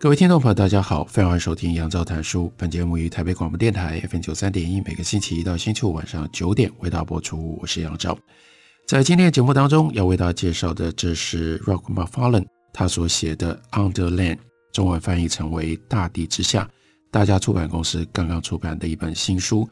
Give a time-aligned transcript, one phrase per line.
[0.00, 2.52] 各位听众朋友，大家好，欢迎收听杨照谈书。
[2.56, 7.58] 本节目于台北广播电台 FM 九三点一，每个星期一到星期五晚上九点为大家播出。
[7.60, 8.16] 我是杨照。
[8.86, 14.36] 在今天的节目当中，要为大家介绍的，这是 Roch Macfarlane 他所写的《Underland》，
[14.72, 16.62] 中文翻译成为《大地之下》，
[17.10, 19.68] 大家出版公司刚刚出版的一本新书。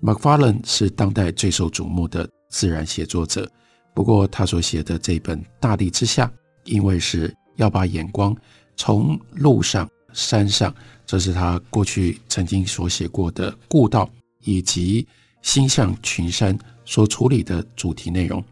[0.00, 3.46] Macfarlane 是当代最受瞩目的自然写作者，
[3.94, 6.24] 不过他所写的这本《大地之下》，
[6.64, 8.34] 因为是要把眼光
[8.76, 10.74] 从路上、山上，
[11.06, 14.08] 这是他过去曾经所写过的故道，
[14.42, 15.06] 以及
[15.42, 18.42] 星象群山所处理的主题内容。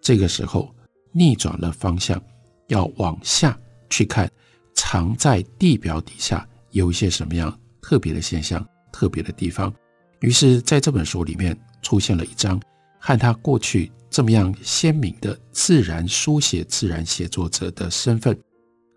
[0.00, 0.74] 这个时候
[1.12, 2.22] 逆转了方向，
[2.68, 3.58] 要往下
[3.90, 4.30] 去看，
[4.74, 9.72] 藏在地表底下有一些什么样特别的现象、特别的地方。
[10.20, 12.60] 于是，在这本书里面出现了一章
[12.98, 18.38] 和他过去这么样鲜明的自然书写、自然写作者的身份。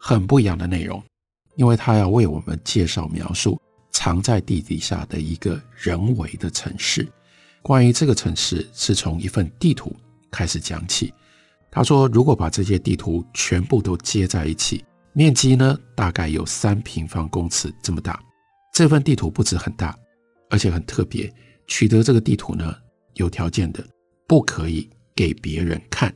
[0.08, 1.04] 很不一样的内容，
[1.58, 3.60] 因为他要为我们介绍描述
[3.92, 7.06] 藏在地底下的一个人为的城市。
[7.62, 9.94] 关于这个城市，是从一份地图
[10.32, 11.14] 开始讲起。
[11.70, 18.18] 他说，如果把这些地图全部都接在一起，面积呢，大概有三平方公尺这么大。
[18.74, 19.94] 这份地图不止很大，
[20.50, 21.30] 而且很特别。
[21.68, 22.74] 取得这个地图呢，
[23.16, 23.86] 有条件的，
[24.26, 26.16] 不可以给别人看。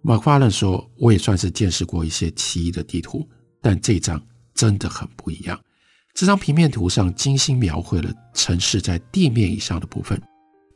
[0.00, 3.28] 马法伦说：“我也算是见识过一些奇异的地图，
[3.60, 4.20] 但这张
[4.54, 5.58] 真的很不一样。
[6.14, 10.20] 这张平面图上精心描绘了城市在地面以上的部分，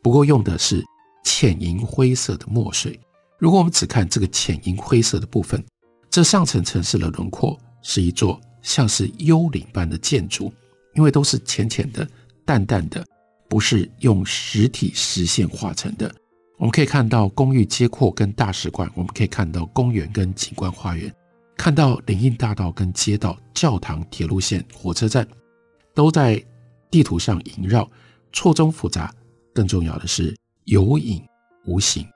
[0.03, 0.85] 不过用的是
[1.25, 2.99] 浅银灰色的墨水。
[3.39, 5.65] 如果我们只看这个浅银灰色的部分，
[6.11, 10.53] 这上层城市的轮廓是一座像是幽灵般的建筑，
[10.95, 12.07] 因为都是浅浅的、
[12.45, 13.05] 淡淡的，
[13.49, 16.13] 不是用实体实线画成的。”
[16.63, 21.13] 我们可以看到公寓街廓跟大使馆，我们可以看到公园跟景观花园，
[21.57, 25.27] 看到林荫大道跟街道、教堂、铁路线、火车站，
[25.93, 26.41] 都在
[26.89, 27.91] 地图上萦绕，
[28.33, 29.13] 错综复杂。
[29.53, 30.37] 更重要的是
[30.67, 31.21] 有影
[31.65, 32.07] 无形，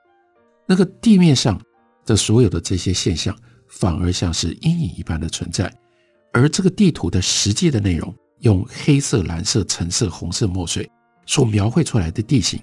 [0.65, 1.61] 那个地面上
[2.05, 3.37] 的所有的这些现象，
[3.67, 5.69] 反而像是阴影一般的存在。
[6.31, 10.89] 而这个地图的实际的内容，用黑色、蓝色、橙色、红色墨水
[11.25, 12.57] 所描绘出来的地形，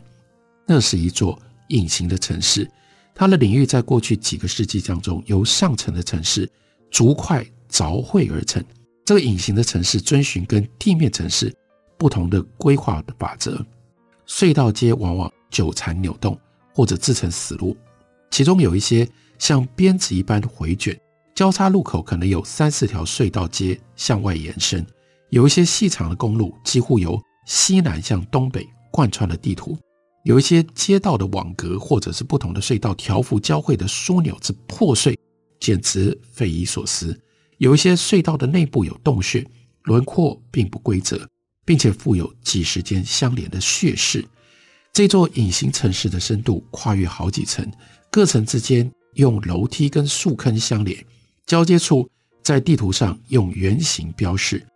[0.66, 1.38] 那是一座。
[1.68, 2.70] 隐形的城市，
[3.14, 6.50] 它的领域在过去几个世纪当中，由上层的城市
[6.90, 8.64] 逐块凿绘而成。
[9.04, 11.54] 这个隐形的城市遵循跟地面城市
[11.98, 13.64] 不同的规划的法则，
[14.26, 16.38] 隧道街往往纠缠扭动
[16.74, 17.76] 或者自成死路，
[18.30, 19.06] 其中有一些
[19.38, 20.98] 像鞭子一般的回卷，
[21.34, 24.84] 交叉路口可能有三四条隧道街向外延伸，
[25.28, 29.76] 有一些细长的公路几乎由西南向东北贯穿了地图。
[30.24, 35.18] 有一些街道的网格，或者是不同的隧道条幅交汇的枢纽之破碎，
[35.60, 37.18] 简直匪夷所思。
[37.58, 39.46] 有一些隧道的内部有洞穴，
[39.82, 41.28] 轮廓并不规则，
[41.66, 44.24] 并且附有几十间相连的穴室。
[44.94, 47.70] 这座隐形城市的深度跨越好几层，
[48.10, 51.04] 各层之间用楼梯跟树坑相连，
[51.44, 52.08] 交接处
[52.42, 54.66] 在地图上用圆形标示。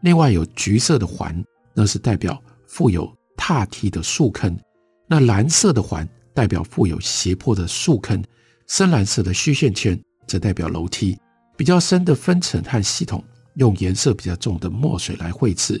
[0.00, 1.44] 另外有橘色的环，
[1.74, 4.58] 那是代表附有踏梯的树坑。
[5.06, 8.22] 那蓝色的环代表富有斜坡的树坑，
[8.66, 11.18] 深蓝色的虚线圈则代表楼梯。
[11.56, 13.22] 比较深的分层和系统
[13.54, 15.80] 用颜色比较重的墨水来绘制。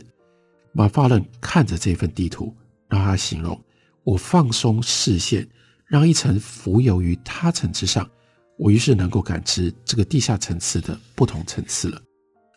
[0.72, 2.54] 马法伦看着这份地图，
[2.88, 3.60] 让他形容：
[4.04, 5.48] 我放松视线，
[5.86, 8.08] 让一层浮游于他层之上，
[8.56, 12.00] 我于是能够感知这个地下层次的不同层次了。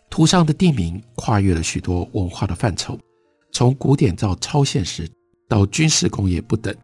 [0.09, 2.99] 图上的地名跨越了许多文化的范畴，
[3.51, 5.09] 从古典到超现实。
[5.47, 6.75] 到军事工业不等，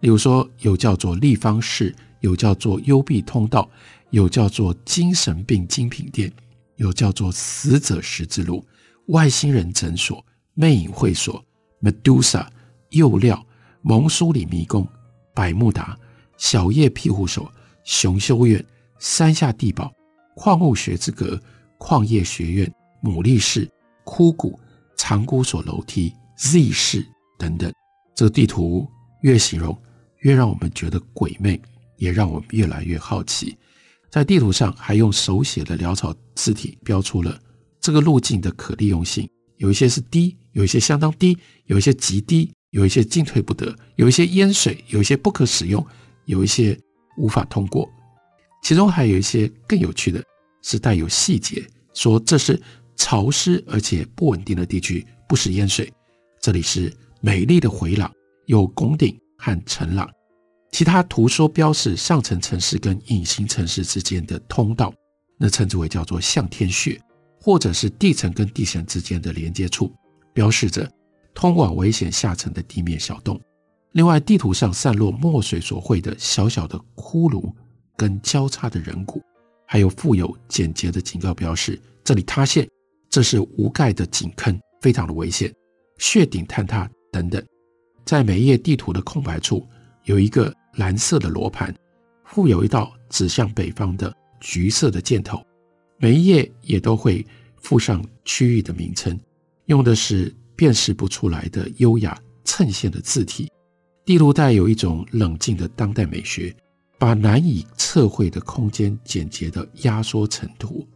[0.00, 3.68] 例如说有叫做立方室，有叫做幽闭通道，
[4.10, 6.30] 有叫做精神病精品店，
[6.76, 8.64] 有叫做死者十字路、
[9.06, 10.24] 外星人诊所、
[10.54, 11.42] 魅影会所、
[11.80, 12.46] Medusa、
[12.90, 13.44] 釉料、
[13.80, 14.86] 蒙苏里迷宫、
[15.34, 15.98] 百慕达、
[16.36, 17.50] 小叶庇护所、
[17.84, 18.62] 熊修院、
[18.98, 19.90] 山下地堡、
[20.36, 21.40] 矿物学之阁、
[21.78, 22.72] 矿业学院、
[23.02, 23.68] 牡蛎室、
[24.04, 24.60] 枯谷、
[24.96, 27.06] 长谷所楼梯、Z 室
[27.38, 27.72] 等等。
[28.14, 28.88] 这个地图
[29.22, 29.76] 越形容，
[30.18, 31.60] 越让我们觉得鬼魅，
[31.96, 33.56] 也让我们越来越好奇。
[34.10, 37.40] 在地图上还用手写的潦草字体标出了
[37.80, 45.84] 这个路径的可利用性，有一些是低，有一些相当低，有一些极低，有一些进退不得，有一些淹水，有一些不可使用，
[46.26, 46.78] 有一些
[47.16, 47.88] 无法通过。
[48.62, 50.22] 其中还有一些更有趣的
[50.62, 52.60] 是带有细节，说这是
[52.96, 55.90] 潮湿而且不稳定的地区，不时淹水。
[56.40, 56.92] 这里是
[57.22, 58.12] 美丽的回廊，
[58.46, 60.06] 有拱顶和城廊。
[60.72, 64.92] 其他图说标示上层城市跟隐形城市之间的通道，
[65.38, 67.00] 那称之为叫做向天穴，
[67.40, 69.90] 或者是地层跟地层之间的连接处，
[70.34, 70.90] 标示着
[71.32, 73.40] 通往危险下层的地面小洞。
[73.92, 77.50] 另外，地图上散落墨水所绘的小小的窟窿。
[77.94, 79.22] 跟交叉的人骨，
[79.64, 82.68] 还有附有简洁的警告标识，这里塌陷，
[83.08, 85.54] 这是无盖的井坑，非常的危险，
[85.98, 87.40] 穴顶坍塌等等。
[88.04, 89.64] 在每页地图的空白处，
[90.02, 91.72] 有一个蓝色的罗盘，
[92.24, 95.40] 附有一道指向北方的橘色的箭头。
[95.98, 97.24] 每一页也都会
[97.60, 99.16] 附上区域的名称，
[99.66, 103.48] 用的是辨识不出来的优雅衬线的字体。
[104.04, 106.52] 地图带有一种冷静的当代美学。
[106.98, 110.86] 把难以测绘的空间简洁地压缩成图，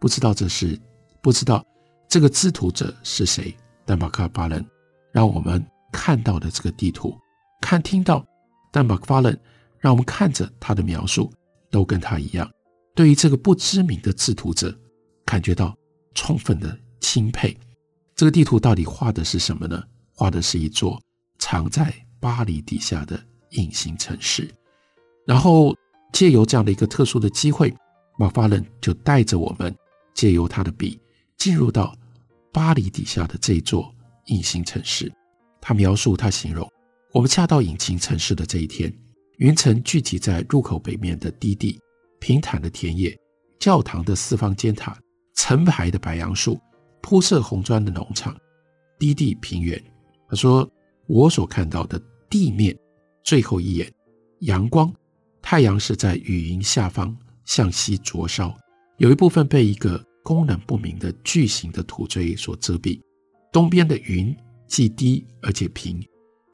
[0.00, 0.76] 不知道这是
[1.22, 1.64] 不知道
[2.08, 3.56] 这个制图者是谁，
[3.86, 4.66] 但马克巴伦
[5.12, 7.16] 让我们看到的这个地图，
[7.60, 8.24] 看听到，
[8.70, 9.38] 但马克法伦
[9.78, 11.32] 让我们看着他的描述，
[11.70, 12.50] 都跟他一样，
[12.94, 14.76] 对于这个不知名的制图者
[15.24, 15.76] 感觉到
[16.14, 17.56] 充分的钦佩。
[18.14, 19.82] 这个地图到底画的是什么呢？
[20.12, 21.00] 画的是一座
[21.38, 23.18] 藏在巴黎底下的
[23.50, 24.48] 隐形城市。
[25.24, 25.74] 然后
[26.12, 27.72] 借由这样的一个特殊的机会，
[28.18, 29.72] 马法伦就带着我们
[30.14, 31.00] 借由他的笔
[31.36, 31.94] 进入到
[32.52, 33.94] 巴黎底下的这座
[34.28, 35.12] 隐形城市。
[35.60, 36.66] 他描述，他形容，
[37.12, 38.90] 我们恰到隐形城市的这一天，
[39.38, 41.78] 云层聚集在入口北面的低地，
[42.20, 43.14] 平坦的田野，
[43.58, 44.96] 教堂的四方尖塔，
[45.34, 46.58] 成排的白杨树，
[47.02, 48.36] 铺设红砖的农场，
[48.98, 49.82] 低地平原。
[50.28, 50.66] 他说，
[51.06, 52.00] 我所看到的
[52.30, 52.76] 地面
[53.24, 53.92] 最后一眼，
[54.40, 54.92] 阳光。
[55.40, 57.16] 太阳是在雨云下方
[57.46, 58.54] 向西灼烧，
[58.98, 63.00] 有一部分被一个功能不明的巨型的土锥所遮蔽。
[63.52, 64.36] 东边的云
[64.66, 66.00] 既低而且平，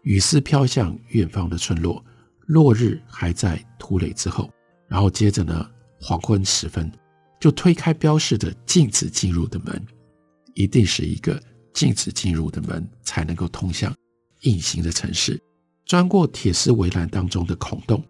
[0.03, 2.05] 雨丝飘向远方的村落。
[2.47, 4.51] 落日还在土垒之后，
[4.87, 5.67] 然后接着呢，
[6.01, 6.93] 黄昏时分
[7.41, 9.83] 就推开标示着禁止进入的门，
[10.55, 11.43] 一定是一个
[11.73, 13.95] 禁止进入的门才能够通向
[14.43, 15.41] 隐形的城市，
[15.87, 18.05] 钻过铁丝围栏当中的孔洞。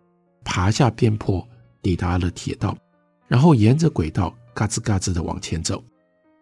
[0.45, 1.49] 爬下边坡，
[1.81, 2.77] 抵达了铁道，
[3.29, 5.83] 然后沿着轨道嘎吱嘎吱地往前走，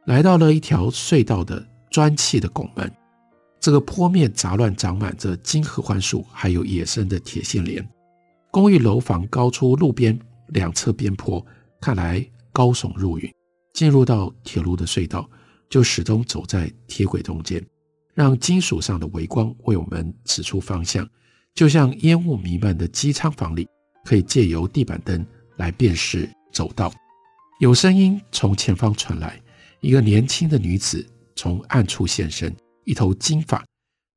[0.06, 2.90] 来到了一条隧道的砖砌的拱门。
[3.60, 7.88] 这个坡面杂乱长满着金合欢树，还有野生的铁线莲。
[8.50, 10.18] 公寓楼房高出路边
[10.48, 11.44] 两侧边坡，
[11.80, 13.32] 看来高耸入云。
[13.72, 15.28] 进入到铁路的隧道，
[15.70, 17.64] 就始终走在铁轨中间，
[18.14, 21.08] 让金属上的微光为我们指出方向，
[21.54, 23.68] 就像烟雾弥漫的机舱房里。
[24.04, 25.24] 可以借由地板灯
[25.58, 26.92] 来辨识走道。
[27.60, 29.40] 有声音从前方传来，
[29.80, 31.06] 一个年轻的女子
[31.42, 32.54] 从暗处现身，
[32.84, 33.64] 一头金发，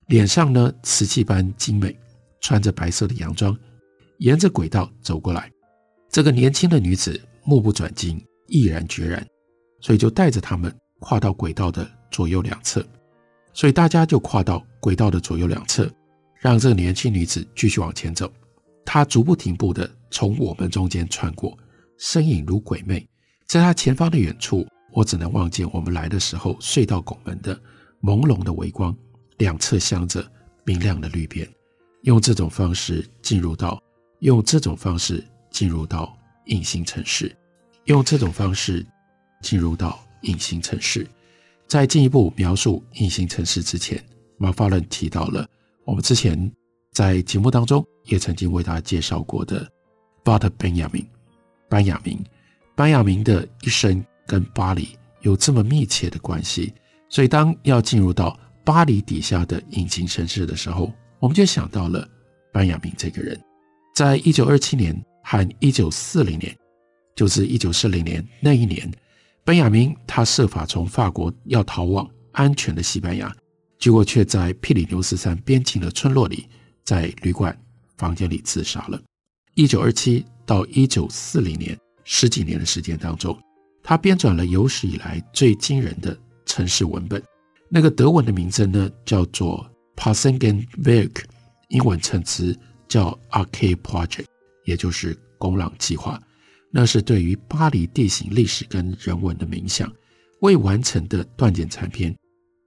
[0.10, 1.98] 脸上呢瓷器般精美，
[2.40, 3.58] 穿着白色的洋装，
[4.20, 5.52] 沿着轨道走过来。
[6.08, 9.26] 这个年轻的女子目不转睛，毅然决然，
[9.82, 12.86] 所以就带着他们跨到轨道的左右两侧。
[13.56, 15.92] 所以大家就跨到轨道的左右两侧，
[16.40, 18.32] 让这个年轻女子继续往前走。
[18.86, 21.58] 他足不停步的从我们中间穿过，
[21.98, 23.04] 身影如鬼魅。
[23.48, 24.64] 在他前方的远处，
[24.96, 27.54] 我只能望见我们来的时候隧道拱门的
[28.02, 28.96] 朦胧的微光，
[29.38, 30.26] 两侧镶着
[30.64, 31.48] 明亮的绿边。
[32.04, 33.78] 用这种方式进入到，
[34.20, 35.22] 用这种方式
[35.52, 37.36] 进入到隐形城市，
[37.84, 38.86] 用这种方式
[39.42, 41.06] 进入到隐形城市。
[41.68, 44.02] 在进一步描述隐形城市之前，
[44.38, 45.46] 马法伦提到了
[45.84, 46.52] 我们之前。
[46.94, 49.70] 在节目当中，也曾经为大家介绍过的
[50.24, 51.06] 巴特·班亚明，
[51.68, 52.24] 班亚明，
[52.74, 56.74] 班亚明的一生跟巴黎有这么密切的关系，
[57.10, 62.08] 所以当要进入到巴黎底下的隐形城市的时候，我们就想到了
[62.52, 63.40] 班亚明这个人。
[63.94, 66.56] 在一九二七年和一九四零年，
[67.16, 68.92] 就是一九四零年那一年，
[69.44, 73.34] 班亚明他设法从法国要逃往安全的西班牙，
[73.80, 76.48] 结果却在庇里牛斯山边境的村落里。
[76.84, 77.58] 在旅馆
[77.98, 79.02] 房间里自杀了。
[79.56, 83.36] 一九二七到一九四零年十几年的时间当中，
[83.88, 87.22] 他编纂了有史以来最惊人的城市文本。
[87.70, 89.64] 那个德文的名字呢，叫做
[89.96, 91.24] Passagenwerk，
[91.70, 94.26] 英文称之叫 Arcade Project，
[94.64, 96.20] 也就是公廊计划。
[96.72, 99.92] 那是对于巴黎地形、历史跟人文的冥想。
[100.42, 102.16] 未完成的断简残篇，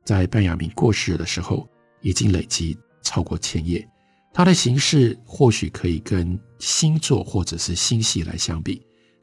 [0.04, 1.68] 在班雅明过世的时候，
[2.00, 3.86] 已经累积超过千页。
[4.32, 8.80] 它的形式或许可以跟星座或者是星系来相比。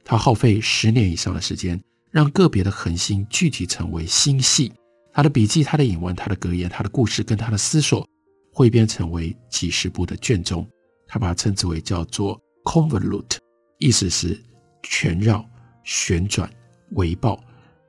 [0.07, 4.71] 他耗费十年以上的时间，让个别的恒星聚集成为星系。
[5.11, 8.07] 他的笔记、他的引文、他的格言、他的故事跟他的思索，
[8.53, 10.65] 汇编成为几十部的卷宗。
[11.07, 13.37] 他把它称之为叫做 convolute，
[13.79, 14.39] 意思是
[14.83, 15.43] 旋绕、
[15.83, 16.47] 旋转、
[16.91, 17.41] 围抱。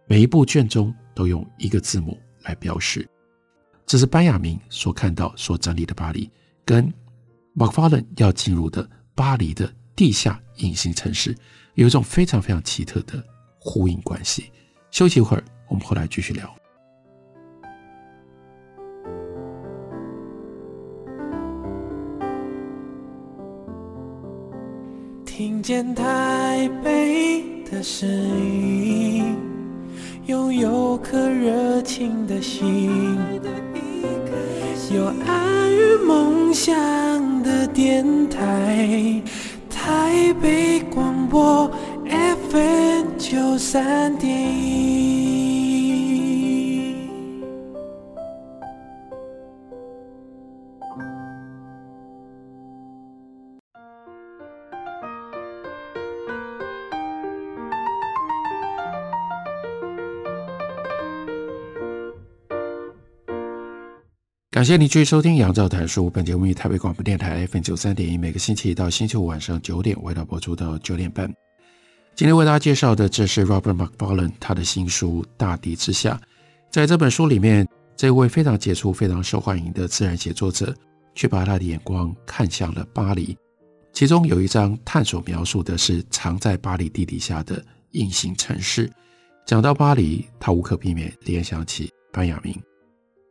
[0.07, 3.07] 每一部卷宗都用一个字母来标示。
[3.85, 6.31] 这是班雅明所看到、所整理的巴黎，
[6.65, 6.93] 跟
[7.55, 11.35] Macfarlane 要进入的巴黎的地下隐形城市，
[11.73, 13.25] 有一种非常非常奇特的
[13.59, 14.53] 呼应关系。
[14.91, 16.55] 休息一会儿，我们回来继续聊。
[25.25, 29.35] 听见台北的声音，
[30.27, 33.19] 拥有颗热情的心，
[34.95, 39.23] 有爱与梦想的电台，
[39.97, 41.67] 台北广播
[42.51, 45.26] FM 九三点一。
[64.57, 66.07] 感谢你继续收听《杨照谈书》。
[66.11, 71.31] 本节目于台北广播电台 FM 九三点一，每个星期一到星期五晚上九点，为大家播出到九点半。
[72.15, 76.19] 今天为大家介绍的，这是 Robert Macfarlane 他的新书《大地之下》。
[76.71, 80.75] 在这本书里面，这位非常杰出、非常受欢迎的自然写作者，
[81.15, 83.37] 却把他的眼光看向了巴黎。
[83.93, 88.91] 其中有一章探索描述的是藏在巴黎地底下的隐形城市。
[89.45, 92.59] 讲到巴黎，他无可避免联想起班雅明。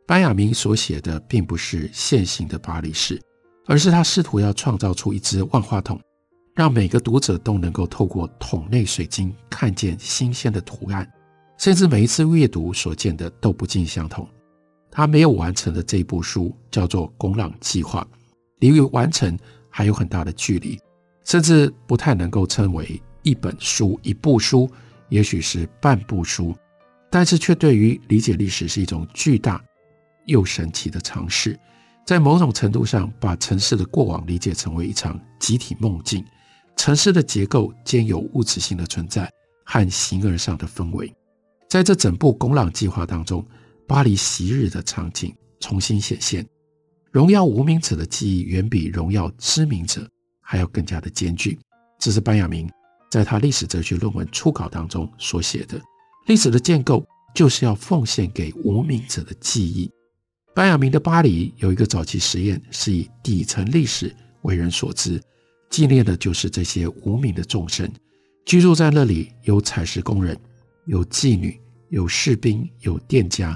[0.06, 3.20] 班雅明所写的并不是线性的巴黎史，
[3.66, 6.00] 而是他试图要创造出一只万花筒，
[6.54, 11.10] 让每个读者都能够透过桶内水晶看见新鲜的图案，
[11.58, 14.28] 甚至每一次阅读所见的都不尽相同。
[14.92, 18.06] 他没有完成的这一部书叫做《拱廊计划》，
[18.60, 19.36] 离于完成
[19.68, 20.78] 还有很大的距离，
[21.24, 24.70] 甚至不太能够称为一本书、一部书，
[25.08, 26.54] 也许是半部书，
[27.10, 29.60] 但是却对于理解历史是一种巨大。
[30.26, 31.58] 又神奇的尝试，
[32.04, 36.24] 在某种程度上把城市的过往理解成为一场集体梦境。
[36.76, 39.32] 城市的结构兼有物质性的存在
[39.64, 41.10] 和形而上的氛围。
[41.70, 43.42] 在这整部拱廊计划当中，
[43.88, 46.46] 巴黎昔日的场景重新显现，
[47.10, 50.06] 荣耀无名者的记忆远比荣耀知名者
[50.42, 51.58] 还要更加的艰巨。
[51.98, 52.70] 这是班亚明
[53.10, 55.80] 在他历史哲学论文初稿当中所写的。
[56.26, 57.02] 历史的建构
[57.34, 59.90] 就是要奉献给无名者的记忆。
[60.56, 65.20] 班雅明的巴黎有一个早期实验，是以底层历史为人所知，
[65.68, 67.86] 纪念的就是这些无名的众生。
[68.46, 70.34] 居住在那里有采石工人，
[70.86, 71.60] 有妓女，
[71.90, 73.54] 有士兵，有店家，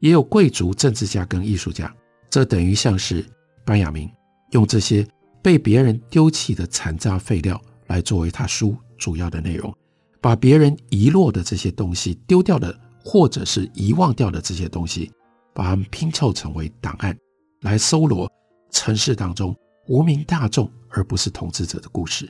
[0.00, 1.90] 也有贵族、政治家跟艺术家。
[2.28, 3.24] 这等于像是
[3.64, 4.06] 班雅明
[4.50, 5.06] 用这些
[5.40, 9.74] 被别人丢弃的残渣废料来作为他书主要的内容，
[10.20, 15.10] 把别人遗落的这些东西丢掉的，或者是遗忘掉的这些东西。
[15.54, 17.16] 把它们拼凑成为档案，
[17.60, 18.30] 来搜罗
[18.70, 19.56] 城市当中
[19.86, 22.28] 无名大众而不是统治者的故事。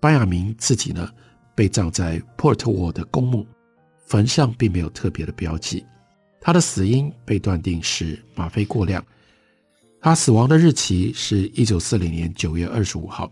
[0.00, 1.08] 班亚明自己呢，
[1.54, 3.46] 被葬在普尔特沃的公墓，
[4.06, 5.84] 坟上并没有特别的标记。
[6.40, 9.04] 他的死因被断定是吗啡过量。
[10.00, 13.30] 他死亡的日期是一九四零年九月二十五号。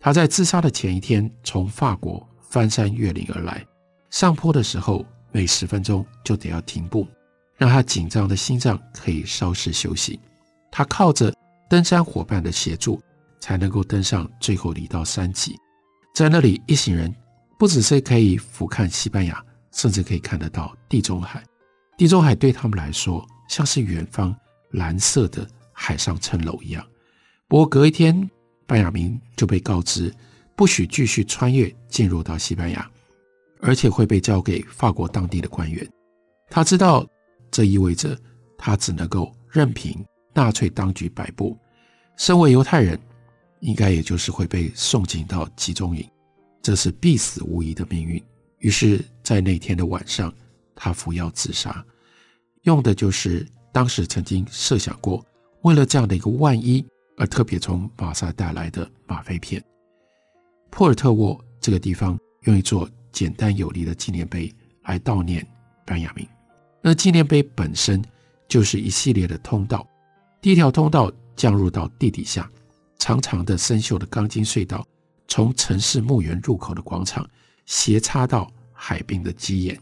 [0.00, 3.64] 他在自杀的前一天从法国翻山越岭而来，
[4.10, 7.06] 上坡的时候每十分钟就得要停步。
[7.62, 10.18] 让他紧张的心脏可以稍事休息。
[10.68, 11.32] 他靠着
[11.70, 13.00] 登山伙伴的协助，
[13.38, 15.56] 才能够登上最后的一道山脊。
[16.12, 17.14] 在那里，一行人
[17.56, 19.40] 不只是可以俯瞰西班牙，
[19.70, 21.40] 甚至可以看得到地中海。
[21.96, 24.34] 地中海对他们来说，像是远方
[24.72, 26.84] 蓝色的海上城楼一样。
[27.46, 28.28] 不过隔一天，
[28.66, 30.12] 班亚明就被告知，
[30.56, 32.90] 不许继续穿越进入到西班牙，
[33.60, 35.88] 而且会被交给法国当地的官员。
[36.50, 37.06] 他知道。
[37.52, 38.18] 这意味着
[38.58, 40.04] 他只能够任凭
[40.34, 41.56] 纳粹当局摆布。
[42.16, 42.98] 身为犹太人，
[43.60, 46.04] 应该也就是会被送进到集中营，
[46.60, 48.20] 这是必死无疑的命运。
[48.58, 50.32] 于是，在那天的晚上，
[50.74, 51.84] 他服药自杀，
[52.62, 55.24] 用的就是当时曾经设想过，
[55.62, 56.84] 为了这样的一个万一
[57.16, 59.62] 而特别从马赛带来的吗啡片。
[60.70, 64.52] 普尔特沃这个地方用一座简单有力的纪念碑
[64.84, 65.46] 来悼念
[65.84, 66.26] 班雅明。
[66.82, 68.02] 那纪念碑本身
[68.48, 69.86] 就是一系列的通道，
[70.40, 72.50] 第一条通道降入到地底下，
[72.98, 74.84] 长长的生锈的钢筋隧道，
[75.28, 77.24] 从城市墓园入口的广场
[77.66, 79.78] 斜插到海滨的基岩。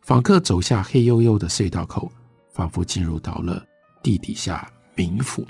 [0.00, 2.10] 访客走下黑黝黝的隧道口，
[2.52, 3.64] 仿佛进入到了
[4.02, 5.46] 地底下冥府。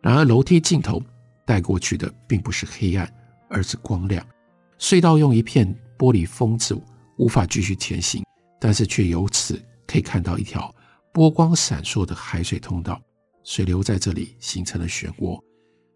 [0.00, 1.00] 然而，楼梯尽头
[1.46, 3.08] 带过去的并不是黑暗，
[3.48, 4.26] 而是光亮。
[4.78, 5.66] 隧道用一片
[5.96, 6.82] 玻璃封住，
[7.18, 8.24] 无法继续前行，
[8.58, 10.74] 但是却由此可以看到一条
[11.12, 13.00] 波光闪烁的海水通道。
[13.42, 15.38] 水流在这里形成了漩涡，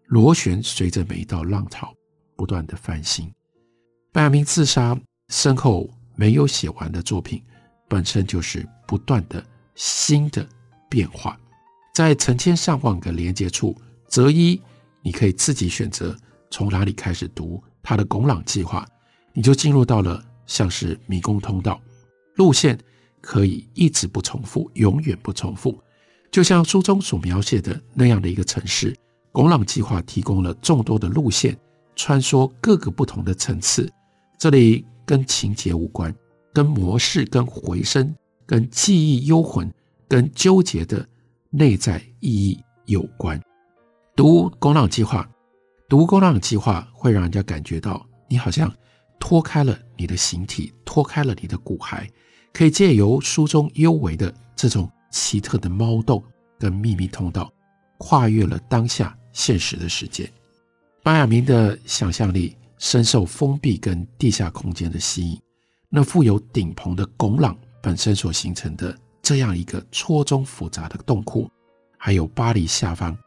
[0.05, 1.93] 螺旋随着每一道浪潮
[2.35, 3.33] 不断的翻新。
[4.11, 4.95] 班雅明自杀
[5.29, 7.43] 身后没有写完的作品。
[7.91, 9.43] 本身就是不断的
[9.73, 10.47] 新的
[10.87, 11.35] 变化，
[11.95, 13.75] 在成千上万个连接处
[14.07, 14.61] 择一，
[15.01, 16.15] 你可以自己选择
[16.51, 18.87] 从哪里开始读他的拱廊计划，
[19.33, 21.81] 你就进入到了像是迷宫通道，
[22.35, 22.77] 路线
[23.21, 25.77] 可以一直不重复，永远不重复，
[26.31, 28.95] 就像书中所描写的那样的一个城市。
[29.31, 31.57] 拱廊计划提供了众多的路线，
[31.95, 33.91] 穿梭各个不同的层次，
[34.37, 36.13] 这里跟情节无关。
[36.51, 38.13] 跟模式、跟回声、
[38.45, 39.71] 跟记忆、幽魂、
[40.07, 41.07] 跟纠结的
[41.51, 43.39] 内在意义有关。
[44.15, 45.21] 读《拱廊计划》，
[45.87, 48.69] 读《拱廊计划》会让人家感觉到你好像
[49.19, 52.09] 脱开了你的形体，脱开了你的骨骸，
[52.53, 56.23] 可以借由书中幽微的这种奇特的猫洞
[56.57, 57.51] 跟秘密通道，
[57.97, 60.31] 跨越了当下现实的世界。
[61.01, 65.39] 班雅明的想象力深受封闭跟地下空间的吸引。
[65.89, 71.49] 那富有顶棚的拱廊本身所形成的这样一个错综复杂的洞窟，
[71.97, 73.17] 还有巴黎下方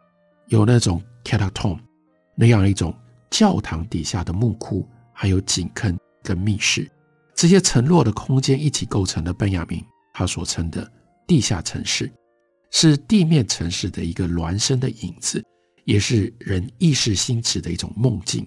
[0.46, 1.78] 有那种 catacomb
[2.34, 2.94] 那样一种
[3.30, 6.88] 教堂底下的墓窟，还有井坑跟密室，
[7.34, 10.90] 这些层落的空间一起构成了班雅明他所称的
[11.26, 12.10] 地下城市，
[12.70, 15.44] 是地面城市的一个孪生的影子，
[15.84, 18.46] 也是人意识心智的一种梦境。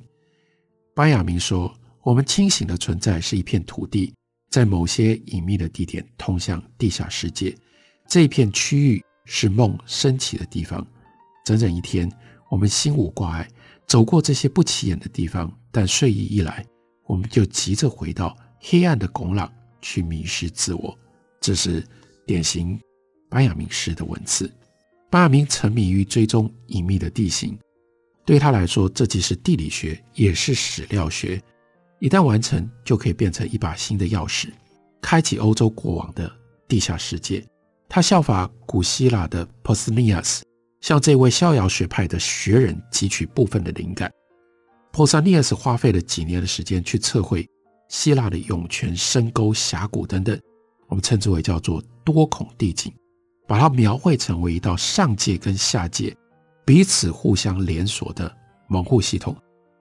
[0.94, 1.74] 班雅明说。
[2.06, 4.14] 我们清醒的存在是一片土地，
[4.52, 7.58] 在某些隐秘的地点通向地下世界。
[8.08, 10.86] 这一片区域是梦升起的地方。
[11.44, 12.08] 整整一天，
[12.48, 13.50] 我们心无挂碍，
[13.88, 15.52] 走过这些不起眼的地方。
[15.72, 16.64] 但睡意一来，
[17.08, 20.98] 我们就急着回到黑暗的拱廊去迷失自我。
[21.40, 21.86] 这是
[22.26, 22.80] 典型
[23.30, 24.52] 班雅明式的文字。
[25.12, 27.56] 班雅明沉迷于追踪隐秘的地形，
[28.26, 31.40] 对他来说，这既是地理学，也是史料学。
[32.00, 34.50] 一旦完成，就可以变成一把新的钥匙，
[35.00, 36.30] 开启欧洲国王的
[36.68, 37.46] 地下世界。
[37.88, 40.42] 他效法古希腊的 Posnias，
[40.82, 44.12] 向这位逍遥学派的学人汲取部分的灵感。
[44.92, 47.48] Posnias 花费了几年的时间去测绘
[47.90, 50.40] 希腊的涌泉、深沟、峡谷等等，
[50.88, 52.94] 我们称之为叫做多孔地景，
[53.48, 56.16] 把它描绘成为一道上界跟下界
[56.66, 58.36] 彼此互相连锁的
[58.68, 59.36] 门户系统，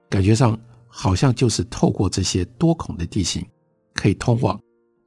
[0.08, 0.58] 感觉上。
[0.96, 3.44] 好像就是透过这些多孔的地形，
[3.94, 4.56] 可以通往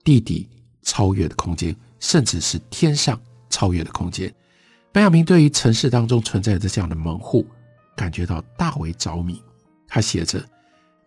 [0.04, 0.50] 地底
[0.82, 3.18] 超越的空间，甚至是天上
[3.50, 4.30] 超越的空间。
[4.92, 7.48] 班雅明对于城市当中存在着这样的门户，
[7.96, 9.42] 感觉到大为着迷。
[9.88, 10.46] 他写着，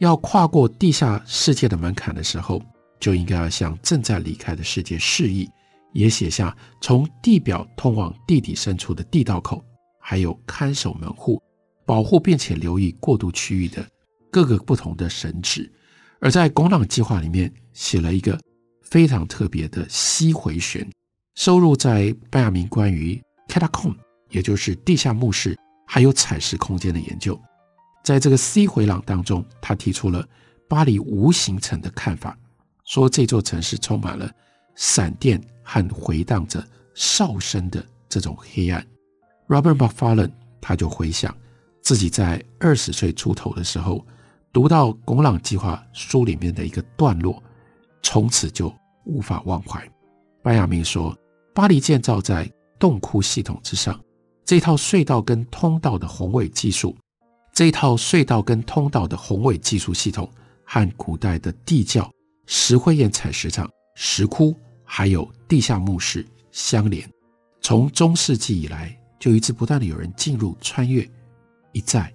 [0.01, 2.63] 要跨过地下世界的门槛的时候，
[2.99, 5.47] 就应该要向正在离开的世界示意，
[5.93, 9.63] 也写下从地表通往地底深处的地道口，
[10.01, 11.39] 还有看守门户，
[11.85, 13.87] 保护并且留意过渡区域的。
[14.31, 15.69] 各个不同的神祇，
[16.19, 18.41] 而在拱廊计划里面写了一个
[18.81, 20.89] 非常特别的西回旋，
[21.35, 23.97] 收录在班亚明关于 catacomb，
[24.31, 27.39] 也就是地下墓室，还有采石空间的研究。
[28.03, 30.27] 在这个 C 回廊当中，他提出了
[30.69, 32.37] 巴黎无形城的看法，
[32.85, 34.31] 说这座城市充满了
[34.75, 38.85] 闪电和回荡着哨声的这种黑暗。
[39.49, 41.37] Robert Macfarlane 他就回想
[41.83, 44.05] 自己在二十岁出头的时候。
[44.53, 47.41] 读到《拱廊计划》书里面的一个段落，
[48.03, 49.81] 从此就无法忘怀。
[50.43, 51.17] 班雅明说
[51.55, 53.97] ：“巴黎建造在洞窟系统之上，
[54.45, 56.97] 这套隧道跟通道的宏伟技术，
[57.53, 60.31] 这套隧道跟通道的宏伟技术系统
[60.65, 62.11] 和古代的地窖、
[62.47, 67.09] 石灰岩采石场、石窟，还有地下墓室相连。
[67.61, 71.07] 从中世纪以来，就一直不断的有人进入、穿越，
[71.73, 72.11] 一再、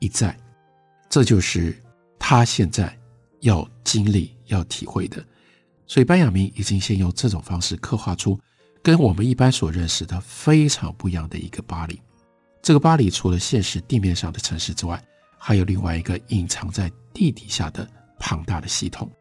[0.00, 0.36] 一再。”
[1.08, 1.80] 这就是
[2.18, 2.94] 他现在
[3.40, 5.24] 要经历、要体会的。
[5.86, 8.38] 所以，班雅明已经先用这种方式刻画出
[8.82, 12.00] 跟我们一般所认识的非常不一样的一个巴黎。
[12.64, 14.98] 这个巴黎除了现实地面上的城市之外，
[15.36, 17.86] 还有另外一个隐藏在地底下的
[18.18, 19.12] 庞大的系统。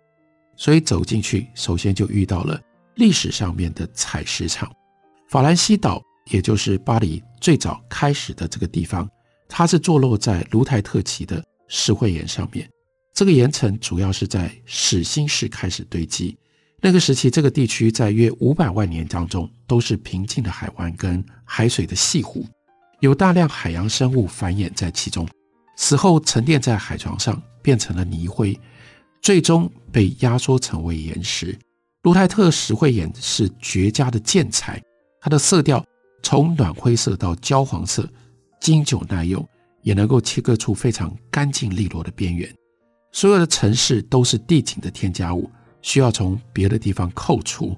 [0.55, 2.57] 所以走进去，首先就遇到了
[2.95, 4.71] 历史上面的采石场。
[5.27, 6.01] 法兰西岛，
[6.31, 9.09] 也就是巴黎最早开始的这个地方，
[9.49, 12.69] 它是坐落在卢台特级的石灰岩上面。
[13.13, 16.37] 这个岩层主要是在始新世开始堆积。
[16.79, 22.45] 那个时期，这个地区在约五百万年当中都是平静的海湾跟海水的潟湖，
[23.03, 25.27] 有大量海洋生物繁衍在其中。
[25.75, 28.57] 死后沉淀在海床上，变成了泥灰，
[29.21, 31.53] 最终被压缩成为岩石。
[32.03, 34.81] 卢泰特石灰岩是绝佳的建材，
[35.19, 35.85] 它的色调
[36.21, 38.07] 从暖灰色到焦黄色，
[38.61, 39.45] 经久耐用，
[39.81, 42.49] 也能够切割出非常干净利落的边缘。
[43.11, 47.77] 所有的城市都是地景的添加物，需要从别的地方扣除。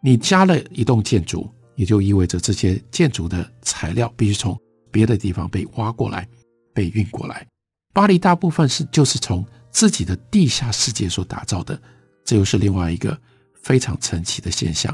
[0.00, 4.58] 你加了一栋建筑，也就意味着这些建筑的材料必须从
[4.90, 6.28] 别的地方被挖过来。
[6.72, 7.46] 被运过来，
[7.92, 11.80] 巴黎大部分是就是从自己的地下世界所打造的，
[12.24, 13.16] 这又是另外一个
[13.62, 14.92] 非常神奇的现象。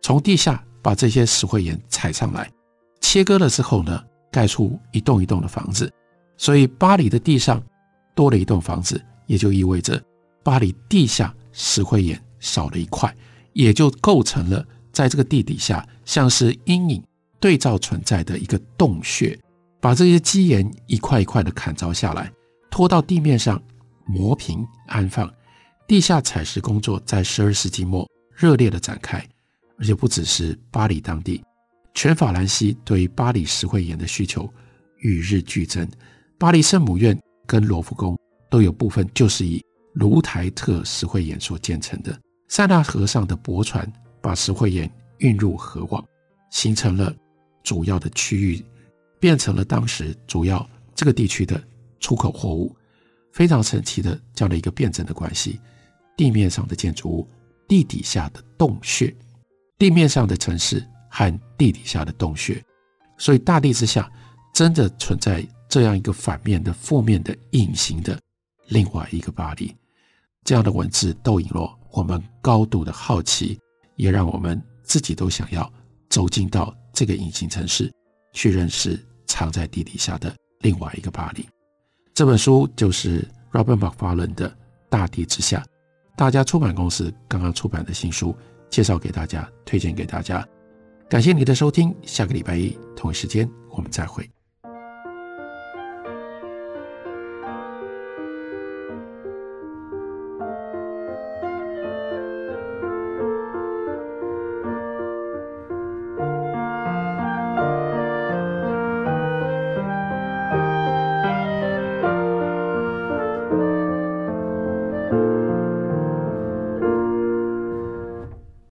[0.00, 2.48] 从地下把这些石灰岩采上来，
[3.00, 4.00] 切割了之后呢，
[4.30, 5.92] 盖出一栋一栋的房子。
[6.36, 7.60] 所以巴黎的地上
[8.14, 10.00] 多了一栋房子，也就意味着
[10.44, 13.12] 巴黎地下石灰岩少了一块，
[13.54, 14.64] 也就构成了
[14.98, 17.00] 在这个地底下像是阴影
[17.38, 19.38] 对照存在的一个洞穴。
[19.80, 22.32] 把这些基岩一块一块的砍凿下来，
[22.68, 23.62] 拖到地面上
[24.06, 25.32] 磨平安放。
[25.86, 29.24] 地下采石工作在十二世纪末热烈的展开，
[29.78, 31.40] 而且不只是巴黎当地，
[31.94, 34.52] 全法兰西对于巴黎石灰岩的需求
[34.98, 35.88] 与日俱增。
[36.40, 38.18] 巴黎圣母院跟罗浮宫
[38.50, 42.18] 都有部分就是以卢台特石灰岩所建成的。
[42.48, 43.88] 塞纳河上的驳船
[44.20, 46.04] 把石灰岩运入河网，
[46.50, 47.14] 形成了
[47.62, 48.64] 主要的区域。
[49.20, 51.60] 变成了当时主要这个地区的
[51.98, 52.72] 出口货物，
[53.32, 55.58] 非常神奇的这样的一个辩证的关系。
[56.16, 57.28] 地面上的建筑物，
[57.66, 59.12] 地底下的洞穴，
[59.76, 62.64] 地面上的城市和地底下的洞穴，
[63.16, 64.08] 所以大地之下
[64.54, 68.16] 真的存在这样一个反面的、负面的、隐形的
[68.68, 69.74] 另外一个巴黎。
[70.44, 73.58] 这样的文字逗引了我们高度的好奇，
[73.98, 75.70] 也让我们自己都想要
[76.08, 77.92] 走进到这个隐形城市
[78.32, 78.98] 去认识。
[79.30, 81.46] 藏在地底下的另外一个巴黎，
[82.14, 84.48] 这本书就是 Robert Macfarlane 的
[84.88, 85.60] 《大地之下》，
[86.16, 88.34] 大家出版公司刚刚出版的新书，
[88.70, 90.44] 介绍给大家，推荐给大家。
[91.10, 94.28] 感谢你的收听，下个礼拜一同一时间我们再会。